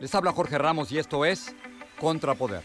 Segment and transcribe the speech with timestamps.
[0.00, 1.54] Les habla Jorge Ramos y esto es
[2.00, 2.62] Contrapoder.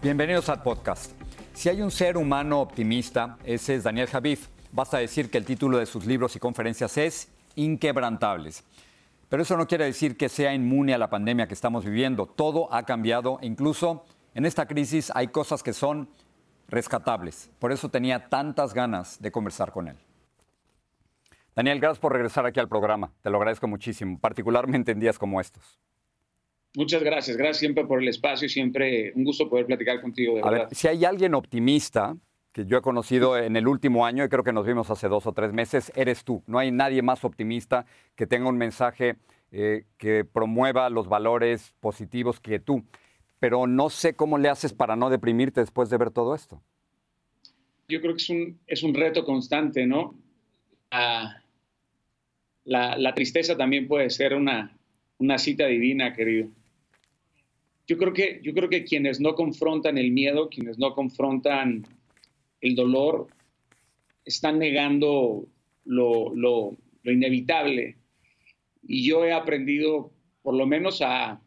[0.00, 1.12] Bienvenidos al podcast.
[1.52, 4.48] Si hay un ser humano optimista, ese es Daniel Javif.
[4.72, 8.64] Basta decir que el título de sus libros y conferencias es Inquebrantables.
[9.28, 12.26] Pero eso no quiere decir que sea inmune a la pandemia que estamos viviendo.
[12.26, 14.04] Todo ha cambiado incluso
[14.34, 16.08] en esta crisis hay cosas que son
[16.68, 17.50] rescatables.
[17.58, 19.96] Por eso tenía tantas ganas de conversar con él.
[21.56, 23.14] Daniel, gracias por regresar aquí al programa.
[23.22, 25.80] Te lo agradezco muchísimo, particularmente en días como estos.
[26.76, 27.38] Muchas gracias.
[27.38, 30.34] Gracias siempre por el espacio siempre un gusto poder platicar contigo.
[30.34, 32.14] De A ver, si hay alguien optimista
[32.52, 35.26] que yo he conocido en el último año, y creo que nos vimos hace dos
[35.26, 36.42] o tres meses, eres tú.
[36.46, 39.16] No hay nadie más optimista que tenga un mensaje
[39.50, 42.84] eh, que promueva los valores positivos que tú.
[43.38, 46.62] Pero no sé cómo le haces para no deprimirte después de ver todo esto.
[47.88, 50.14] Yo creo que es un, es un reto constante, ¿no?
[50.90, 51.36] Ah,
[52.66, 54.76] la, la, tristeza también puede ser una,
[55.18, 56.48] una cita divina, querido.
[57.86, 61.86] Yo creo, que, yo creo que quienes no confrontan el miedo, quienes no confrontan
[62.60, 63.28] el dolor,
[64.24, 65.46] están negando
[65.84, 67.96] lo, lo, lo inevitable.
[68.82, 70.10] Y yo he aprendido,
[70.42, 71.40] por lo menos, a,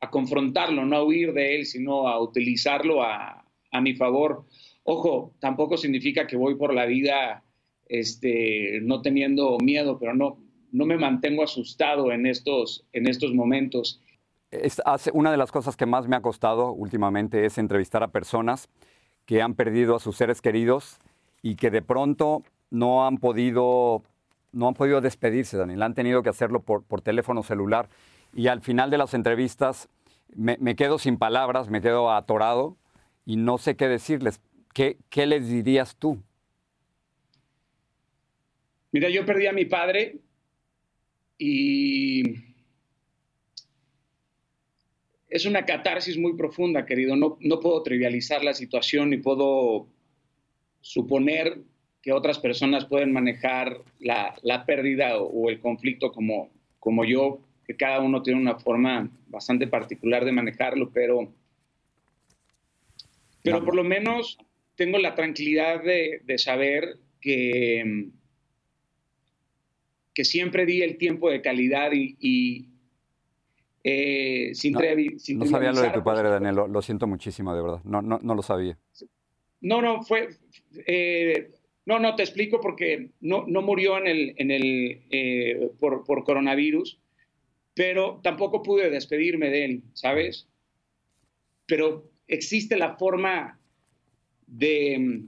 [0.00, 4.46] a, confrontarlo, no a huir de él, sino a utilizarlo a, a mi favor.
[4.84, 7.43] Ojo, tampoco significa que voy por la vida
[8.00, 10.38] este, no teniendo miedo, pero no,
[10.72, 14.00] no me mantengo asustado en estos, en estos momentos.
[14.50, 14.80] Es,
[15.12, 18.68] una de las cosas que más me ha costado últimamente es entrevistar a personas
[19.24, 20.98] que han perdido a sus seres queridos
[21.42, 24.02] y que de pronto no han podido,
[24.52, 25.82] no han podido despedirse, Daniel.
[25.82, 27.88] Han tenido que hacerlo por, por teléfono celular.
[28.34, 29.88] Y al final de las entrevistas
[30.34, 32.76] me, me, quedo sin palabras, me quedo atorado
[33.24, 34.40] y no sé qué decirles.
[34.72, 36.18] ¿Qué, qué les dirías tú?
[38.94, 40.20] Mira, yo perdí a mi padre
[41.36, 42.22] y
[45.28, 47.16] es una catarsis muy profunda, querido.
[47.16, 49.88] No, no puedo trivializar la situación ni puedo
[50.80, 51.58] suponer
[52.02, 57.40] que otras personas pueden manejar la, la pérdida o, o, el conflicto como, como yo,
[57.66, 61.32] que cada uno tiene una forma bastante particular de manejarlo, pero,
[63.42, 64.38] pero por lo menos
[64.76, 68.12] tengo la tranquilidad de, de saber que
[70.14, 72.68] que siempre di el tiempo de calidad y, y
[73.82, 77.06] eh, sin, no, trevi, sin no sabía lo de tu padre, Daniel, lo, lo, siento
[77.06, 78.78] muchísimo, de verdad, no, no, no lo sabía.
[79.60, 80.28] No, no, fue,
[80.86, 81.50] eh,
[81.84, 86.24] no, no, te explico porque no, no murió en el, en el, eh, por, por
[86.24, 86.98] coronavirus,
[87.74, 90.46] pero tampoco pude despedirme de él, ¿sabes?
[91.66, 93.58] Pero existe la forma
[94.46, 95.24] de,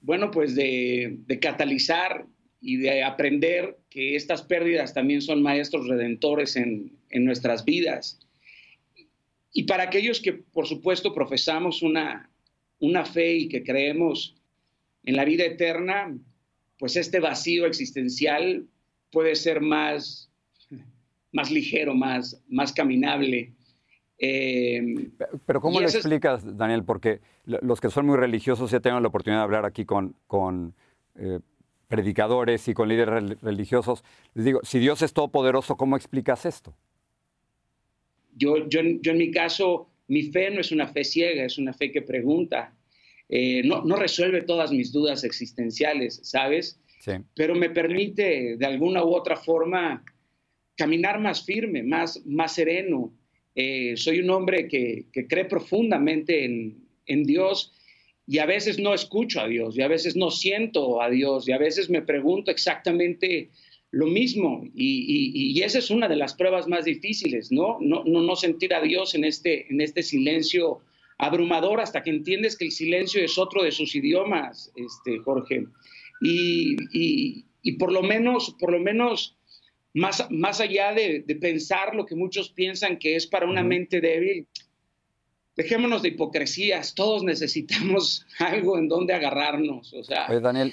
[0.00, 2.26] bueno, pues de, de catalizar
[2.60, 8.18] y de aprender que estas pérdidas también son maestros redentores en, en nuestras vidas.
[9.52, 12.30] y para aquellos que, por supuesto, profesamos una,
[12.80, 14.36] una fe y que creemos
[15.04, 16.16] en la vida eterna,
[16.78, 18.66] pues este vacío existencial
[19.10, 20.30] puede ser más,
[21.32, 23.52] más ligero, más, más caminable.
[24.18, 25.10] Eh,
[25.46, 26.84] pero ¿cómo le explicas, Daniel?
[26.84, 30.74] Porque los que son muy religiosos ya tengo la oportunidad de hablar aquí con, con
[31.16, 31.40] eh,
[31.88, 34.04] predicadores y con líderes religiosos.
[34.34, 36.74] Les digo, si Dios es todopoderoso, ¿cómo explicas esto?
[38.36, 41.72] Yo, yo, yo en mi caso, mi fe no es una fe ciega, es una
[41.72, 42.74] fe que pregunta.
[43.28, 46.80] Eh, no, no, resuelve todas mis dudas existenciales, ¿sabes?
[47.00, 47.12] Sí.
[47.34, 50.04] Pero me permite de alguna u otra forma
[50.76, 53.12] caminar más firme, más, más sereno,
[53.60, 57.72] eh, soy un hombre que, cree profundamente en, Dios
[58.28, 61.52] y a veces no escucho a Dios y a veces no siento a Dios y
[61.52, 63.50] a veces me pregunto exactamente
[63.90, 67.78] lo mismo y, esa es una de las pruebas más difíciles, ¿no?
[67.80, 70.80] No, no, sentir a Dios en este, en este silencio
[71.16, 75.64] abrumador hasta que entiendes que el silencio es otro de sus idiomas, este, Jorge.
[76.20, 76.76] Y,
[77.62, 79.38] y por lo menos, por lo menos
[79.94, 84.46] más, allá de, pensar lo que muchos piensan que es para una mente débil,
[85.58, 89.92] dejémonos de hipocresías, todos necesitamos algo en donde agarrarnos.
[89.92, 90.72] O sea, Oye, Daniel,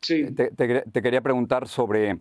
[0.00, 2.18] te, quería preguntar sobre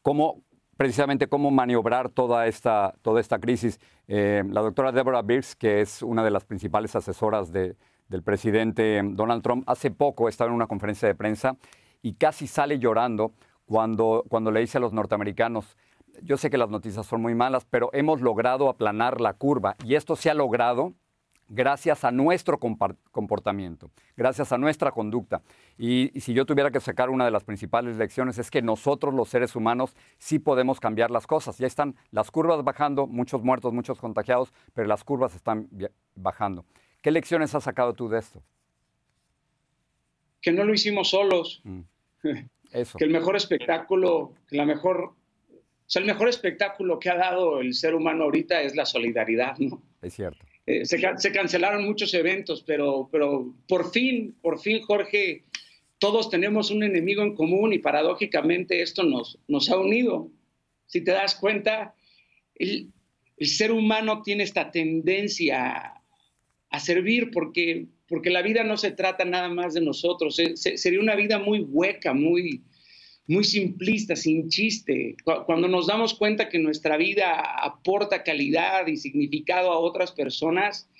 [0.00, 0.42] cómo,
[0.78, 3.78] precisamente cómo maniobrar toda esta, toda esta crisis.
[4.08, 7.76] Eh, la doctora Deborah Birx, que es una de las principales asesoras del
[8.24, 11.58] presidente Donald Trump, hace poco estaba en una conferencia de prensa
[12.00, 13.32] y casi sale llorando
[13.66, 15.76] cuando, cuando le dice a los norteamericanos,
[16.22, 19.94] yo sé que las noticias son muy malas, pero hemos logrado aplanar la curva y
[19.94, 20.94] esto se ha logrado
[21.50, 25.42] gracias a nuestro comportamiento, gracias a nuestra conducta.
[25.76, 29.28] Y, si yo tuviera que sacar una de las principales lecciones es que nosotros los
[29.28, 31.58] seres humanos sí podemos cambiar las cosas.
[31.58, 35.68] Ya están las curvas bajando, muchos muertos, muchos contagiados, pero las curvas están
[36.14, 36.64] bajando.
[37.02, 38.42] ¿Qué lecciones has sacado tú de esto?
[40.40, 41.60] Que no lo hicimos solos.
[41.64, 41.80] Mm.
[42.70, 45.14] Que el mejor espectáculo, la mejor,
[45.90, 49.58] o sea, el mejor espectáculo que ha dado el ser humano ahorita es la solidaridad,
[49.58, 49.82] ¿no?
[50.00, 50.38] Es cierto.
[50.64, 51.00] Eh, se,
[51.32, 55.42] cancelaron muchos eventos, pero, pero por fin, por fin, Jorge,
[55.98, 60.30] todos tenemos un enemigo en común y paradójicamente esto nos, nos ha unido.
[60.86, 61.96] Si te das cuenta,
[62.54, 62.92] el,
[63.36, 66.00] el ser humano tiene esta tendencia
[66.70, 70.36] a servir porque porque la vida no se trata nada más de nosotros.
[70.56, 72.64] sería una vida muy hueca, muy,
[73.30, 75.16] muy simplista, sin chiste.
[75.46, 80.90] Cuando nos damos cuenta que nuestra vida aporta calidad y significado a otras personas,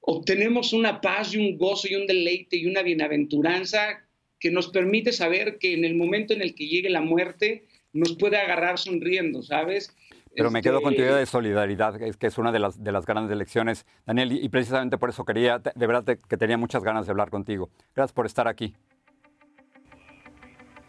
[0.00, 4.04] obtenemos una paz y un gozo y un deleite y una bienaventuranza
[4.40, 8.16] que nos permite saber que en el momento en el que llegue la muerte nos
[8.16, 9.94] puede agarrar sonriendo, ¿sabes?
[10.34, 13.06] Pero me quedo con tu idea de solidaridad, que es una de las, de las
[13.06, 17.12] grandes lecciones, Daniel, y precisamente por eso quería, de verdad que tenía muchas ganas de
[17.12, 17.70] hablar contigo.
[17.94, 18.74] Gracias por estar aquí.